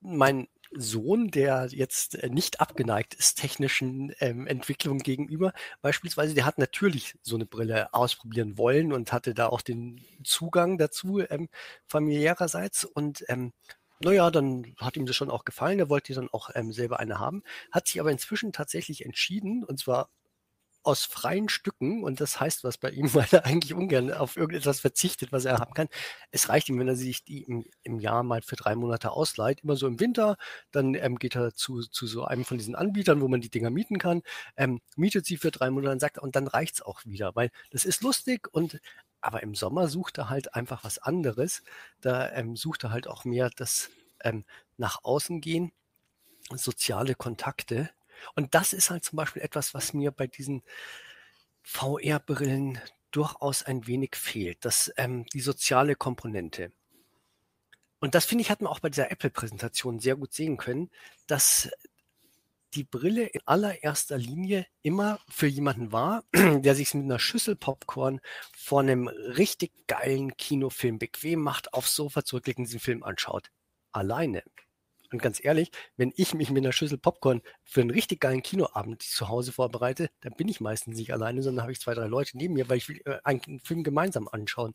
Mein 0.00 0.48
Sohn, 0.72 1.30
der 1.30 1.68
jetzt 1.70 2.16
äh, 2.16 2.28
nicht 2.28 2.60
abgeneigt 2.60 3.14
ist 3.14 3.38
technischen 3.38 4.14
ähm, 4.20 4.46
Entwicklungen 4.46 5.00
gegenüber, 5.00 5.52
beispielsweise, 5.82 6.34
der 6.34 6.46
hat 6.46 6.58
natürlich 6.58 7.14
so 7.22 7.36
eine 7.36 7.46
Brille 7.46 7.92
ausprobieren 7.92 8.58
wollen 8.58 8.92
und 8.92 9.12
hatte 9.12 9.34
da 9.34 9.46
auch 9.48 9.62
den 9.62 10.04
Zugang 10.24 10.78
dazu 10.78 11.20
ähm, 11.20 11.48
familiärerseits 11.86 12.84
und 12.84 13.24
ähm, 13.28 13.52
naja, 14.00 14.30
dann 14.30 14.74
hat 14.78 14.96
ihm 14.96 15.06
das 15.06 15.16
schon 15.16 15.30
auch 15.30 15.44
gefallen. 15.44 15.78
Er 15.78 15.88
wollte 15.88 16.14
dann 16.14 16.28
auch 16.30 16.50
ähm, 16.54 16.72
selber 16.72 17.00
eine 17.00 17.18
haben, 17.18 17.42
hat 17.72 17.88
sich 17.88 18.00
aber 18.00 18.10
inzwischen 18.10 18.52
tatsächlich 18.52 19.04
entschieden, 19.04 19.64
und 19.64 19.78
zwar 19.78 20.10
aus 20.86 21.04
freien 21.04 21.48
Stücken, 21.48 22.04
und 22.04 22.20
das 22.20 22.38
heißt 22.38 22.62
was 22.62 22.78
bei 22.78 22.90
ihm, 22.90 23.12
weil 23.14 23.26
er 23.32 23.44
eigentlich 23.44 23.74
ungern 23.74 24.12
auf 24.12 24.36
irgendetwas 24.36 24.80
verzichtet, 24.80 25.32
was 25.32 25.44
er 25.44 25.58
haben 25.58 25.74
kann. 25.74 25.88
Es 26.30 26.48
reicht 26.48 26.68
ihm, 26.68 26.78
wenn 26.78 26.88
er 26.88 26.96
sich 26.96 27.24
die 27.24 27.42
im, 27.42 27.66
im 27.82 27.98
Jahr 27.98 28.22
mal 28.22 28.40
für 28.42 28.56
drei 28.56 28.76
Monate 28.76 29.10
ausleiht, 29.10 29.64
immer 29.64 29.76
so 29.76 29.88
im 29.88 29.98
Winter, 29.98 30.36
dann 30.70 30.94
ähm, 30.94 31.18
geht 31.18 31.34
er 31.34 31.54
zu, 31.54 31.80
zu 31.82 32.06
so 32.06 32.24
einem 32.24 32.44
von 32.44 32.58
diesen 32.58 32.76
Anbietern, 32.76 33.20
wo 33.20 33.28
man 33.28 33.40
die 33.40 33.50
Dinger 33.50 33.70
mieten 33.70 33.98
kann, 33.98 34.22
ähm, 34.56 34.80
mietet 34.94 35.26
sie 35.26 35.36
für 35.38 35.50
drei 35.50 35.70
Monate 35.70 35.92
und 35.92 36.00
sagt, 36.00 36.18
und 36.18 36.36
dann 36.36 36.46
reicht 36.46 36.76
es 36.76 36.82
auch 36.82 37.04
wieder, 37.04 37.34
weil 37.34 37.50
das 37.70 37.84
ist 37.84 38.02
lustig 38.02 38.48
und 38.52 38.80
aber 39.26 39.42
im 39.42 39.54
Sommer 39.54 39.88
sucht 39.88 40.18
er 40.18 40.30
halt 40.30 40.54
einfach 40.54 40.84
was 40.84 40.98
anderes. 40.98 41.62
Da 42.00 42.30
ähm, 42.32 42.56
sucht 42.56 42.84
er 42.84 42.90
halt 42.90 43.08
auch 43.08 43.24
mehr 43.24 43.50
das 43.50 43.90
ähm, 44.22 44.44
nach 44.76 45.04
außen 45.04 45.40
gehen, 45.40 45.72
soziale 46.54 47.14
Kontakte 47.14 47.90
und 48.34 48.54
das 48.54 48.72
ist 48.72 48.90
halt 48.90 49.04
zum 49.04 49.16
Beispiel 49.16 49.42
etwas, 49.42 49.74
was 49.74 49.92
mir 49.92 50.10
bei 50.10 50.26
diesen 50.26 50.62
VR-Brillen 51.62 52.80
durchaus 53.10 53.62
ein 53.62 53.86
wenig 53.86 54.16
fehlt, 54.16 54.64
dass 54.64 54.92
ähm, 54.96 55.26
die 55.32 55.40
soziale 55.40 55.94
Komponente. 55.94 56.72
Und 57.98 58.14
das 58.14 58.26
finde 58.26 58.42
ich, 58.42 58.50
hat 58.50 58.60
man 58.60 58.70
auch 58.70 58.80
bei 58.80 58.90
dieser 58.90 59.10
Apple-Präsentation 59.10 60.00
sehr 60.00 60.16
gut 60.16 60.32
sehen 60.32 60.58
können, 60.58 60.90
dass 61.26 61.70
die 62.76 62.84
Brille 62.84 63.24
in 63.24 63.40
allererster 63.46 64.18
Linie 64.18 64.66
immer 64.82 65.18
für 65.28 65.46
jemanden 65.46 65.92
war, 65.92 66.24
der 66.34 66.74
sich 66.74 66.92
mit 66.92 67.04
einer 67.04 67.18
Schüssel 67.18 67.56
Popcorn 67.56 68.20
vor 68.56 68.80
einem 68.80 69.08
richtig 69.08 69.72
geilen 69.86 70.36
Kinofilm 70.36 70.98
bequem 70.98 71.40
macht, 71.40 71.72
aufs 71.72 71.96
Sofa 71.96 72.24
zurücklegt 72.24 72.58
und 72.58 72.66
diesen 72.66 72.80
Film 72.80 73.02
anschaut. 73.02 73.50
Alleine. 73.92 74.42
Und 75.12 75.22
ganz 75.22 75.42
ehrlich, 75.42 75.70
wenn 75.96 76.12
ich 76.16 76.34
mich 76.34 76.50
mit 76.50 76.64
einer 76.64 76.72
Schüssel 76.72 76.98
Popcorn 76.98 77.40
für 77.64 77.80
einen 77.80 77.90
richtig 77.90 78.20
geilen 78.20 78.42
Kinoabend 78.42 79.02
zu 79.02 79.28
Hause 79.28 79.52
vorbereite, 79.52 80.10
dann 80.20 80.34
bin 80.34 80.48
ich 80.48 80.60
meistens 80.60 80.98
nicht 80.98 81.12
alleine, 81.12 81.42
sondern 81.42 81.62
habe 81.62 81.72
ich 81.72 81.80
zwei, 81.80 81.94
drei 81.94 82.06
Leute 82.06 82.36
neben 82.36 82.54
mir, 82.54 82.68
weil 82.68 82.78
ich 82.78 83.06
äh, 83.06 83.20
einen 83.24 83.60
Film 83.60 83.84
gemeinsam 83.84 84.28
anschauen 84.28 84.74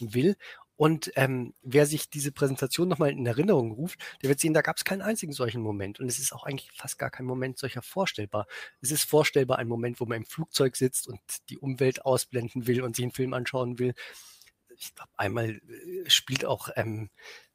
will. 0.00 0.36
Und 0.78 1.10
ähm, 1.16 1.54
wer 1.62 1.86
sich 1.86 2.08
diese 2.08 2.30
Präsentation 2.30 2.86
nochmal 2.86 3.10
in 3.10 3.26
Erinnerung 3.26 3.72
ruft, 3.72 3.98
der 4.22 4.28
wird 4.28 4.38
sehen, 4.38 4.54
da 4.54 4.62
gab 4.62 4.76
es 4.76 4.84
keinen 4.84 5.02
einzigen 5.02 5.32
solchen 5.32 5.60
Moment. 5.60 5.98
Und 5.98 6.06
es 6.06 6.20
ist 6.20 6.32
auch 6.32 6.44
eigentlich 6.44 6.70
fast 6.70 7.00
gar 7.00 7.10
kein 7.10 7.26
Moment 7.26 7.58
solcher 7.58 7.82
vorstellbar. 7.82 8.46
Es 8.80 8.92
ist 8.92 9.02
vorstellbar 9.02 9.58
ein 9.58 9.66
Moment, 9.66 9.98
wo 9.98 10.06
man 10.06 10.18
im 10.18 10.24
Flugzeug 10.24 10.76
sitzt 10.76 11.08
und 11.08 11.18
die 11.48 11.58
Umwelt 11.58 12.04
ausblenden 12.04 12.68
will 12.68 12.82
und 12.82 12.94
sich 12.94 13.04
einen 13.04 13.12
Film 13.12 13.34
anschauen 13.34 13.80
will. 13.80 13.92
Ich 14.76 14.94
glaube, 14.94 15.10
einmal 15.16 15.50
äh, 15.50 16.08
spielt 16.08 16.44
auch 16.44 16.68
ähm, 16.76 17.10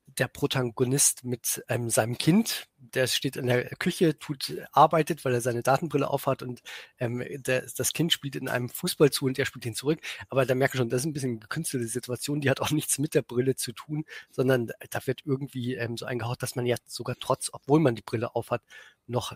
der 0.08 0.28
Protagonist 0.28 1.24
mit 1.24 1.64
ähm, 1.70 1.90
seinem 1.90 2.18
Kind, 2.18 2.68
der 2.78 3.08
steht 3.08 3.36
in 3.36 3.48
der 3.48 3.66
Küche, 3.76 4.18
tut, 4.20 4.56
arbeitet, 4.72 5.26
weil 5.26 5.34
er 5.34 5.42
seine 5.42 5.64
Datenbrille 5.64 6.08
aufhat 6.08 6.44
und 6.44 6.62
ähm, 7.00 7.24
der, 7.44 7.66
das 7.76 7.94
Kind 7.94 8.14
spielt 8.14 8.36
in 8.36 8.48
einem 8.48 8.70
Fußball 8.70 9.12
zu 9.12 9.26
und 9.26 9.40
er 9.40 9.46
spielt 9.46 9.66
ihn 9.66 9.76
zurück. 9.76 10.00
Aber 10.30 10.46
da 10.46 10.56
merke 10.56 10.76
ich 10.76 10.80
schon, 10.80 10.90
das 10.90 11.02
ist 11.02 11.06
ein 11.08 11.14
bisschen 11.14 11.32
eine 11.32 11.40
gekünstelte 11.40 11.88
Situation, 11.88 12.42
die 12.42 12.50
hat 12.50 12.62
auch 12.62 12.72
nichts 12.72 13.00
mit 13.00 13.16
der 13.16 13.22
Brille 13.22 13.56
zu 13.56 13.72
tun, 13.72 14.06
sondern 14.32 14.72
da 14.90 15.00
wird 15.06 15.22
irgendwie 15.26 15.76
ähm, 15.76 15.98
so 15.98 16.06
eingehaut, 16.06 16.44
dass 16.44 16.56
man 16.56 16.66
ja 16.66 16.76
sogar 16.86 17.16
trotz, 17.20 17.50
obwohl 17.52 17.80
man 17.80 17.96
die 17.96 18.04
Brille 18.04 18.36
aufhat, 18.36 18.62
noch 19.08 19.34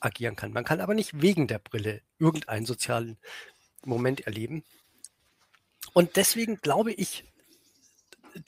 agieren 0.00 0.36
kann. 0.36 0.52
Man 0.52 0.64
kann 0.64 0.80
aber 0.80 0.94
nicht 0.94 1.20
wegen 1.20 1.48
der 1.48 1.58
Brille 1.58 2.02
irgendeinen 2.18 2.66
sozialen 2.66 3.18
Moment 3.84 4.20
erleben. 4.20 4.64
Und 5.92 6.16
deswegen 6.16 6.56
glaube 6.56 6.92
ich, 6.92 7.24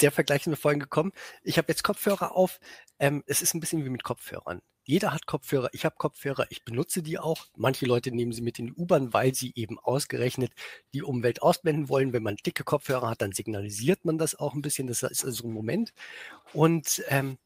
der 0.00 0.12
Vergleich 0.12 0.42
ist 0.42 0.46
mir 0.46 0.56
vorhin 0.56 0.80
gekommen. 0.80 1.12
Ich 1.42 1.58
habe 1.58 1.68
jetzt 1.68 1.84
Kopfhörer 1.84 2.36
auf. 2.36 2.60
Ähm, 2.98 3.22
es 3.26 3.42
ist 3.42 3.54
ein 3.54 3.60
bisschen 3.60 3.84
wie 3.84 3.90
mit 3.90 4.04
Kopfhörern. 4.04 4.60
Jeder 4.84 5.12
hat 5.12 5.26
Kopfhörer, 5.26 5.68
ich 5.72 5.84
habe 5.84 5.94
Kopfhörer, 5.98 6.46
ich 6.50 6.64
benutze 6.64 7.02
die 7.02 7.18
auch. 7.18 7.46
Manche 7.54 7.86
Leute 7.86 8.10
nehmen 8.10 8.32
sie 8.32 8.42
mit 8.42 8.58
in 8.58 8.66
die 8.66 8.72
U-Bahn, 8.72 9.12
weil 9.12 9.34
sie 9.34 9.52
eben 9.54 9.78
ausgerechnet 9.78 10.52
die 10.94 11.02
Umwelt 11.02 11.42
ausblenden 11.42 11.88
wollen. 11.88 12.12
Wenn 12.12 12.22
man 12.22 12.36
dicke 12.36 12.64
Kopfhörer 12.64 13.10
hat, 13.10 13.22
dann 13.22 13.32
signalisiert 13.32 14.04
man 14.04 14.18
das 14.18 14.34
auch 14.34 14.54
ein 14.54 14.62
bisschen. 14.62 14.88
Das 14.88 15.02
ist 15.02 15.24
also 15.24 15.46
ein 15.46 15.52
Moment. 15.52 15.92
Und 16.52 17.04
ähm, 17.08 17.38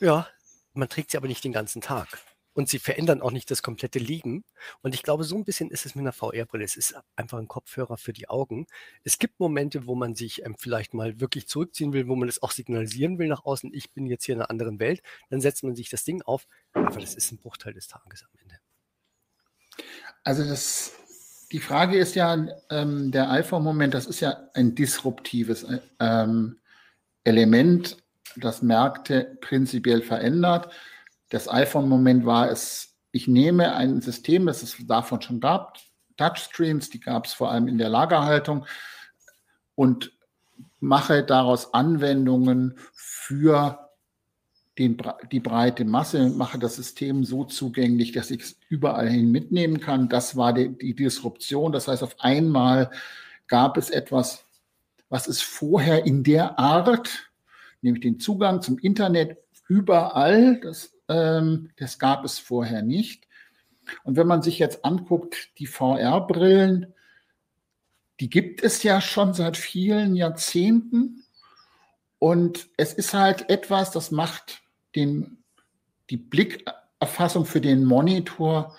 ja, 0.00 0.28
man 0.74 0.88
trägt 0.88 1.12
sie 1.12 1.16
aber 1.16 1.28
nicht 1.28 1.44
den 1.44 1.52
ganzen 1.52 1.80
Tag 1.80 2.20
und 2.58 2.68
sie 2.68 2.80
verändern 2.80 3.22
auch 3.22 3.30
nicht 3.30 3.52
das 3.52 3.62
komplette 3.62 4.00
Liegen. 4.00 4.42
Und 4.82 4.92
ich 4.92 5.04
glaube, 5.04 5.22
so 5.22 5.36
ein 5.36 5.44
bisschen 5.44 5.70
ist 5.70 5.86
es 5.86 5.94
mit 5.94 6.02
einer 6.02 6.12
VR-Brille. 6.12 6.64
Es 6.64 6.74
ist 6.74 6.96
einfach 7.14 7.38
ein 7.38 7.46
Kopfhörer 7.46 7.96
für 7.96 8.12
die 8.12 8.28
Augen. 8.28 8.66
Es 9.04 9.20
gibt 9.20 9.38
Momente, 9.38 9.86
wo 9.86 9.94
man 9.94 10.16
sich 10.16 10.44
ähm, 10.44 10.56
vielleicht 10.58 10.92
mal 10.92 11.20
wirklich 11.20 11.46
zurückziehen 11.46 11.92
will, 11.92 12.08
wo 12.08 12.16
man 12.16 12.28
es 12.28 12.42
auch 12.42 12.50
signalisieren 12.50 13.20
will 13.20 13.28
nach 13.28 13.44
außen, 13.44 13.72
ich 13.72 13.92
bin 13.92 14.08
jetzt 14.08 14.24
hier 14.24 14.34
in 14.34 14.40
einer 14.40 14.50
anderen 14.50 14.80
Welt. 14.80 15.02
Dann 15.30 15.40
setzt 15.40 15.62
man 15.62 15.76
sich 15.76 15.88
das 15.88 16.02
Ding 16.02 16.20
auf, 16.22 16.48
aber 16.72 16.98
das 16.98 17.14
ist 17.14 17.30
ein 17.30 17.38
Bruchteil 17.38 17.74
des 17.74 17.86
Tages 17.86 18.24
am 18.24 18.30
Ende. 18.42 18.56
Also 20.24 20.44
das, 20.44 20.94
die 21.52 21.60
Frage 21.60 21.96
ist 21.96 22.16
ja, 22.16 22.44
ähm, 22.70 23.12
der 23.12 23.30
iPhone-Moment, 23.30 23.94
das 23.94 24.06
ist 24.06 24.18
ja 24.18 24.48
ein 24.54 24.74
disruptives 24.74 25.62
äh, 25.62 25.78
ähm, 26.00 26.58
Element, 27.22 27.98
das 28.34 28.62
Märkte 28.62 29.38
prinzipiell 29.40 30.02
verändert 30.02 30.72
das 31.28 31.48
iPhone-Moment 31.48 32.24
war 32.24 32.50
es, 32.50 32.96
ich 33.12 33.28
nehme 33.28 33.74
ein 33.74 34.00
System, 34.00 34.46
das 34.46 34.62
es 34.62 34.76
davon 34.86 35.20
schon 35.22 35.40
gab, 35.40 35.78
Touchscreens, 36.16 36.90
die 36.90 37.00
gab 37.00 37.26
es 37.26 37.32
vor 37.32 37.50
allem 37.50 37.68
in 37.68 37.78
der 37.78 37.88
Lagerhaltung 37.88 38.66
und 39.74 40.12
mache 40.80 41.24
daraus 41.24 41.72
Anwendungen 41.74 42.74
für 42.92 43.88
den, 44.78 44.96
die 45.32 45.40
breite 45.40 45.84
Masse, 45.84 46.30
mache 46.30 46.58
das 46.58 46.76
System 46.76 47.24
so 47.24 47.44
zugänglich, 47.44 48.12
dass 48.12 48.30
ich 48.30 48.42
es 48.42 48.56
überall 48.68 49.08
hin 49.08 49.30
mitnehmen 49.30 49.80
kann. 49.80 50.08
Das 50.08 50.36
war 50.36 50.52
die, 50.52 50.76
die 50.76 50.94
Disruption. 50.94 51.72
Das 51.72 51.88
heißt, 51.88 52.02
auf 52.02 52.16
einmal 52.20 52.90
gab 53.48 53.76
es 53.76 53.90
etwas, 53.90 54.44
was 55.08 55.26
es 55.26 55.42
vorher 55.42 56.06
in 56.06 56.22
der 56.22 56.58
Art, 56.58 57.30
nämlich 57.82 58.02
den 58.02 58.20
Zugang 58.20 58.62
zum 58.62 58.78
Internet 58.78 59.38
überall, 59.68 60.60
das 60.60 60.92
das 61.08 61.98
gab 61.98 62.24
es 62.24 62.38
vorher 62.38 62.82
nicht. 62.82 63.26
Und 64.04 64.16
wenn 64.16 64.26
man 64.26 64.42
sich 64.42 64.58
jetzt 64.58 64.84
anguckt, 64.84 65.58
die 65.58 65.66
VR-Brillen, 65.66 66.92
die 68.20 68.28
gibt 68.28 68.62
es 68.62 68.82
ja 68.82 69.00
schon 69.00 69.32
seit 69.32 69.56
vielen 69.56 70.14
Jahrzehnten. 70.14 71.24
Und 72.18 72.68
es 72.76 72.92
ist 72.92 73.14
halt 73.14 73.48
etwas, 73.48 73.90
das 73.90 74.10
macht 74.10 74.60
den, 74.94 75.42
die 76.10 76.18
Blick, 76.18 76.66
Bilderfassung 76.98 77.44
für 77.44 77.60
den 77.60 77.84
Monitor 77.84 78.76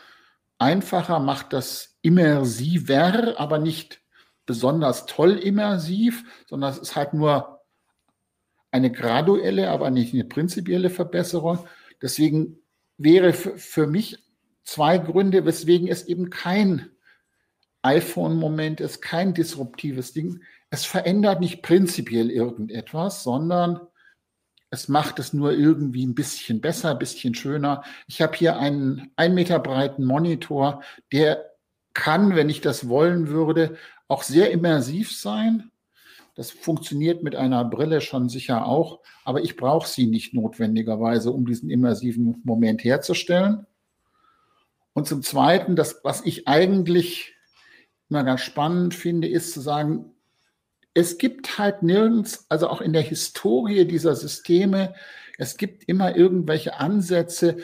einfacher, 0.57 1.19
macht 1.19 1.53
das 1.53 1.97
immersiver, 2.01 3.39
aber 3.39 3.59
nicht 3.59 4.01
besonders 4.45 5.05
toll 5.05 5.37
immersiv, 5.37 6.23
sondern 6.47 6.71
es 6.71 6.79
ist 6.79 6.95
halt 6.95 7.13
nur 7.13 7.61
eine 8.71 8.91
graduelle, 8.91 9.69
aber 9.69 9.89
nicht 9.89 10.13
eine 10.13 10.25
prinzipielle 10.25 10.89
Verbesserung. 10.89 11.59
Deswegen 12.01 12.59
wäre 12.97 13.33
für 13.33 13.87
mich 13.87 14.17
zwei 14.63 14.97
Gründe, 14.97 15.45
weswegen 15.45 15.87
es 15.87 16.05
eben 16.05 16.29
kein 16.29 16.89
iPhone-Moment 17.81 18.81
ist, 18.81 19.01
kein 19.01 19.33
disruptives 19.33 20.13
Ding. 20.13 20.43
Es 20.69 20.85
verändert 20.85 21.39
nicht 21.39 21.61
prinzipiell 21.61 22.29
irgendetwas, 22.29 23.23
sondern 23.23 23.79
es 24.69 24.87
macht 24.87 25.17
es 25.19 25.33
nur 25.33 25.53
irgendwie 25.53 26.05
ein 26.05 26.13
bisschen 26.13 26.61
besser, 26.61 26.91
ein 26.91 26.99
bisschen 26.99 27.33
schöner. 27.33 27.83
Ich 28.07 28.21
habe 28.21 28.37
hier 28.37 28.57
einen 28.57 29.11
ein 29.15 29.33
Meter 29.33 29.59
breiten 29.59 30.05
Monitor, 30.05 30.83
der 31.11 31.49
kann, 31.93 32.35
wenn 32.35 32.49
ich 32.49 32.61
das 32.61 32.87
wollen 32.87 33.29
würde, 33.29 33.77
auch 34.07 34.23
sehr 34.23 34.51
immersiv 34.51 35.15
sein. 35.15 35.71
Das 36.39 36.51
funktioniert 36.51 37.21
mit 37.21 37.35
einer 37.35 37.65
Brille 37.65 37.99
schon 37.99 38.29
sicher 38.29 38.65
auch, 38.65 39.01
aber 39.25 39.41
ich 39.43 39.57
brauche 39.57 39.85
sie 39.85 40.07
nicht 40.07 40.33
notwendigerweise, 40.33 41.31
um 41.31 41.45
diesen 41.45 41.69
immersiven 41.69 42.39
Moment 42.45 42.81
herzustellen. 42.81 43.65
Und 44.93 45.05
zum 45.05 45.21
Zweiten, 45.21 45.75
das, 45.75 45.99
was 46.05 46.25
ich 46.25 46.47
eigentlich 46.47 47.35
immer 48.09 48.23
ganz 48.23 48.39
spannend 48.39 48.95
finde, 48.95 49.27
ist 49.27 49.51
zu 49.51 49.59
sagen, 49.59 50.13
es 50.93 51.17
gibt 51.17 51.59
halt 51.59 51.83
nirgends, 51.83 52.45
also 52.47 52.69
auch 52.69 52.79
in 52.79 52.93
der 52.93 53.01
Historie 53.01 53.83
dieser 53.83 54.15
Systeme, 54.15 54.95
es 55.37 55.57
gibt 55.57 55.89
immer 55.89 56.15
irgendwelche 56.15 56.79
Ansätze 56.79 57.57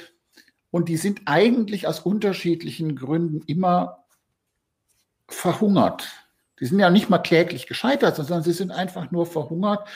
und 0.70 0.90
die 0.90 0.98
sind 0.98 1.22
eigentlich 1.28 1.88
aus 1.88 2.02
unterschiedlichen 2.02 2.98
Gründen 2.98 3.42
immer 3.48 4.04
verhungert. 5.30 6.25
Die 6.60 6.66
sind 6.66 6.80
ja 6.80 6.90
nicht 6.90 7.10
mal 7.10 7.20
kläglich 7.20 7.68
gescheitert, 7.68 8.16
sondern 8.16 8.44
sie 8.44 8.54
sind 8.54 8.72
einfach 8.72 9.12
nur 9.12 9.26
verhungert. 9.26 9.88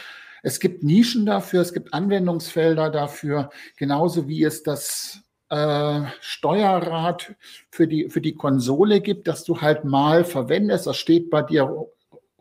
Es 0.44 0.60
gibt 0.60 0.84
Nischen 0.84 1.26
dafür, 1.26 1.62
es 1.62 1.74
gibt 1.74 1.94
Anwendungsfelder 1.94 2.90
dafür, 2.90 3.50
genauso 3.78 4.28
wie 4.28 4.44
es 4.44 4.64
das 4.64 5.22
äh, 5.50 6.02
Steuerrad 6.22 7.36
für 7.72 7.88
die, 7.88 8.10
für 8.10 8.22
die 8.22 8.36
Konsole 8.36 9.02
gibt, 9.02 9.28
dass 9.28 9.44
du 9.44 9.62
halt 9.62 9.84
mal 9.84 10.24
verwendest. 10.24 10.88
Das 10.88 10.98
steht 10.98 11.30
bei 11.30 11.42
dir 11.42 11.88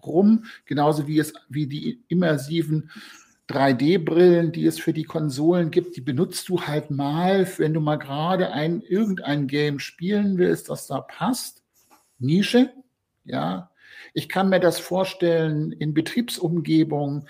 rum, 0.05 0.45
genauso 0.65 1.07
wie 1.07 1.19
es 1.19 1.33
wie 1.49 1.67
die 1.67 2.03
immersiven 2.09 2.91
3D-Brillen, 3.49 4.53
die 4.53 4.67
es 4.67 4.79
für 4.79 4.93
die 4.93 5.05
Konsolen 5.05 5.71
gibt, 5.71 5.97
die 5.97 6.03
benutzt 6.03 6.49
du 6.51 6.61
halt 6.61 6.91
mal, 6.91 7.49
wenn 7.57 7.73
du 7.73 7.81
mal 7.81 7.97
gerade 7.97 8.53
ein 8.53 8.83
irgendein 8.83 9.47
Game 9.47 9.79
spielen 9.79 10.37
willst, 10.37 10.69
das 10.69 10.87
da 10.87 11.01
passt. 11.01 11.63
Nische, 12.19 12.71
ja. 13.25 13.71
Ich 14.15 14.29
kann 14.29 14.49
mir 14.49 14.61
das 14.61 14.79
vorstellen 14.79 15.73
in 15.73 15.95
Betriebsumgebungen, 15.95 17.29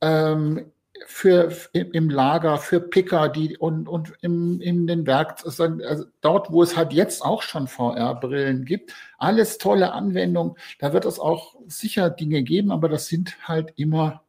ähm, 0.00 0.72
für 1.04 1.52
im 1.72 2.10
Lager, 2.10 2.58
für 2.58 2.80
Picker, 2.80 3.28
die 3.28 3.56
und, 3.56 3.88
und 3.88 4.14
im, 4.22 4.60
in 4.60 4.86
den 4.86 5.06
Werkzeugen, 5.06 5.84
also 5.84 6.04
dort, 6.20 6.50
wo 6.50 6.62
es 6.62 6.76
halt 6.76 6.92
jetzt 6.92 7.22
auch 7.22 7.42
schon 7.42 7.68
VR-Brillen 7.68 8.64
gibt, 8.64 8.94
alles 9.18 9.58
tolle 9.58 9.92
Anwendungen. 9.92 10.54
Da 10.78 10.92
wird 10.92 11.04
es 11.04 11.18
auch 11.18 11.54
sicher 11.66 12.10
Dinge 12.10 12.42
geben, 12.42 12.70
aber 12.70 12.88
das 12.88 13.06
sind 13.06 13.36
halt 13.46 13.72
immer 13.76 14.22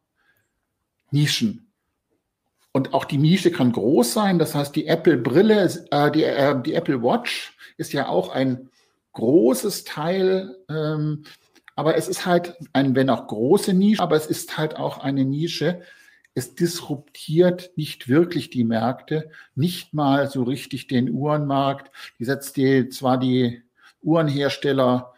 Nischen. 1.10 1.66
Und 2.72 2.92
auch 2.94 3.06
die 3.06 3.18
Nische 3.18 3.50
kann 3.50 3.72
groß 3.72 4.12
sein. 4.12 4.38
Das 4.38 4.54
heißt, 4.54 4.76
die 4.76 4.86
Apple-Brille, 4.86 5.86
äh, 5.90 6.10
die, 6.10 6.24
äh, 6.24 6.60
die 6.62 6.74
Apple 6.74 7.02
Watch 7.02 7.56
ist 7.76 7.92
ja 7.92 8.08
auch 8.08 8.28
ein 8.28 8.68
großes 9.14 9.84
Teil. 9.84 10.56
Ähm, 10.68 11.24
aber 11.78 11.96
es 11.96 12.08
ist 12.08 12.26
halt 12.26 12.56
ein, 12.72 12.96
wenn 12.96 13.08
auch 13.08 13.28
große 13.28 13.72
Nische, 13.72 14.02
aber 14.02 14.16
es 14.16 14.26
ist 14.26 14.58
halt 14.58 14.74
auch 14.74 14.98
eine 14.98 15.24
Nische, 15.24 15.80
es 16.34 16.56
disruptiert 16.56 17.70
nicht 17.76 18.08
wirklich 18.08 18.50
die 18.50 18.64
Märkte, 18.64 19.30
nicht 19.54 19.94
mal 19.94 20.28
so 20.28 20.42
richtig 20.42 20.88
den 20.88 21.08
Uhrenmarkt. 21.08 21.92
Die 22.18 22.24
setzt 22.24 22.56
die, 22.56 22.88
zwar 22.88 23.16
die 23.16 23.62
Uhrenhersteller 24.02 25.14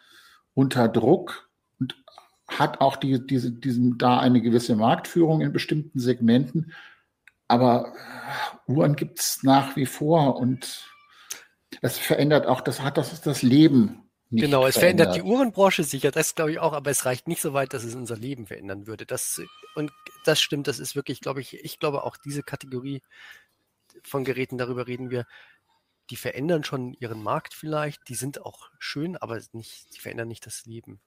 unter 0.52 0.88
Druck 0.88 1.48
und 1.80 1.96
hat 2.46 2.82
auch 2.82 2.96
die, 2.96 3.26
diese, 3.26 3.52
diesen, 3.52 3.96
da 3.96 4.18
eine 4.18 4.42
gewisse 4.42 4.76
Marktführung 4.76 5.40
in 5.40 5.54
bestimmten 5.54 5.98
Segmenten, 5.98 6.74
aber 7.48 7.94
Uhren 8.66 8.96
gibt 8.96 9.18
es 9.18 9.42
nach 9.42 9.76
wie 9.76 9.86
vor 9.86 10.36
und 10.36 10.84
es 11.80 11.96
verändert 11.96 12.46
auch, 12.46 12.60
das 12.60 12.82
hat 12.82 12.98
das, 12.98 13.18
das 13.22 13.40
Leben 13.40 14.09
nicht 14.30 14.44
genau, 14.44 14.66
es 14.66 14.78
verändert. 14.78 15.08
verändert 15.08 15.26
die 15.26 15.30
Uhrenbranche 15.30 15.84
sicher, 15.84 16.10
das 16.10 16.34
glaube 16.34 16.52
ich 16.52 16.58
auch, 16.60 16.72
aber 16.72 16.90
es 16.90 17.04
reicht 17.04 17.26
nicht 17.28 17.42
so 17.42 17.52
weit, 17.52 17.74
dass 17.74 17.84
es 17.84 17.94
unser 17.94 18.16
Leben 18.16 18.46
verändern 18.46 18.86
würde. 18.86 19.04
Das, 19.04 19.40
und 19.74 19.92
das 20.24 20.40
stimmt, 20.40 20.68
das 20.68 20.78
ist 20.78 20.94
wirklich, 20.94 21.20
glaube 21.20 21.40
ich, 21.40 21.54
ich 21.54 21.78
glaube 21.78 22.04
auch 22.04 22.16
diese 22.16 22.42
Kategorie 22.42 23.02
von 24.04 24.24
Geräten, 24.24 24.56
darüber 24.56 24.86
reden 24.86 25.10
wir, 25.10 25.26
die 26.10 26.16
verändern 26.16 26.64
schon 26.64 26.94
ihren 26.94 27.22
Markt 27.22 27.54
vielleicht, 27.54 28.08
die 28.08 28.14
sind 28.14 28.42
auch 28.42 28.70
schön, 28.78 29.16
aber 29.16 29.40
nicht, 29.52 29.94
die 29.94 30.00
verändern 30.00 30.28
nicht 30.28 30.46
das 30.46 30.64
Leben. 30.64 31.00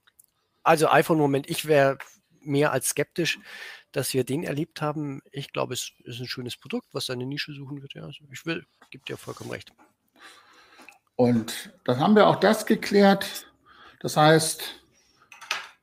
Also 0.63 0.89
iPhone-Moment, 0.89 1.49
ich 1.49 1.65
wäre 1.65 1.97
mehr 2.41 2.71
als 2.71 2.89
skeptisch, 2.89 3.39
dass 3.91 4.13
wir 4.13 4.23
den 4.23 4.43
erlebt 4.43 4.81
haben. 4.81 5.21
Ich 5.31 5.51
glaube, 5.51 5.73
es 5.73 5.91
ist 6.03 6.19
ein 6.19 6.27
schönes 6.27 6.57
Produkt, 6.57 6.87
was 6.93 7.05
seine 7.05 7.25
Nische 7.25 7.53
suchen 7.53 7.81
wird. 7.81 7.93
Ja, 7.93 8.03
also 8.03 8.23
ich 8.31 8.45
will, 8.45 8.65
gibt 8.91 9.09
dir 9.09 9.17
vollkommen 9.17 9.51
recht. 9.51 9.73
Und 11.15 11.73
dann 11.83 11.99
haben 11.99 12.15
wir 12.15 12.27
auch 12.27 12.37
das 12.37 12.65
geklärt. 12.65 13.45
Das 13.99 14.17
heißt, 14.17 14.63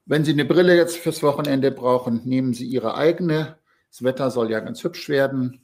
wenn 0.06 0.24
Sie 0.24 0.32
eine 0.32 0.44
Brille 0.44 0.76
jetzt 0.76 0.96
fürs 0.96 1.22
Wochenende 1.22 1.70
brauchen, 1.70 2.22
nehmen 2.24 2.52
Sie 2.52 2.66
Ihre 2.66 2.94
eigene. 2.96 3.58
Das 3.90 4.02
Wetter 4.02 4.30
soll 4.30 4.50
ja 4.50 4.60
ganz 4.60 4.82
hübsch 4.82 5.08
werden. 5.08 5.62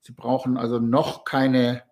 Sie 0.00 0.12
brauchen 0.12 0.56
also 0.56 0.78
noch 0.78 1.24
keine 1.24 1.82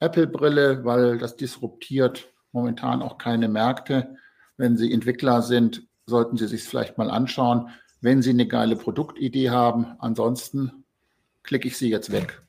Apple-Brille, 0.00 0.84
weil 0.84 1.18
das 1.18 1.36
disruptiert 1.36 2.32
momentan 2.52 3.02
auch 3.02 3.18
keine 3.18 3.48
Märkte. 3.48 4.16
Wenn 4.56 4.76
Sie 4.76 4.92
Entwickler 4.92 5.42
sind, 5.42 5.86
sollten 6.06 6.36
Sie 6.36 6.46
sich 6.46 6.64
vielleicht 6.64 6.98
mal 6.98 7.10
anschauen, 7.10 7.70
wenn 8.00 8.22
Sie 8.22 8.30
eine 8.30 8.46
geile 8.46 8.76
Produktidee 8.76 9.50
haben. 9.50 9.96
Ansonsten 9.98 10.84
klicke 11.42 11.68
ich 11.68 11.76
Sie 11.76 11.90
jetzt 11.90 12.12
weg. 12.12 12.42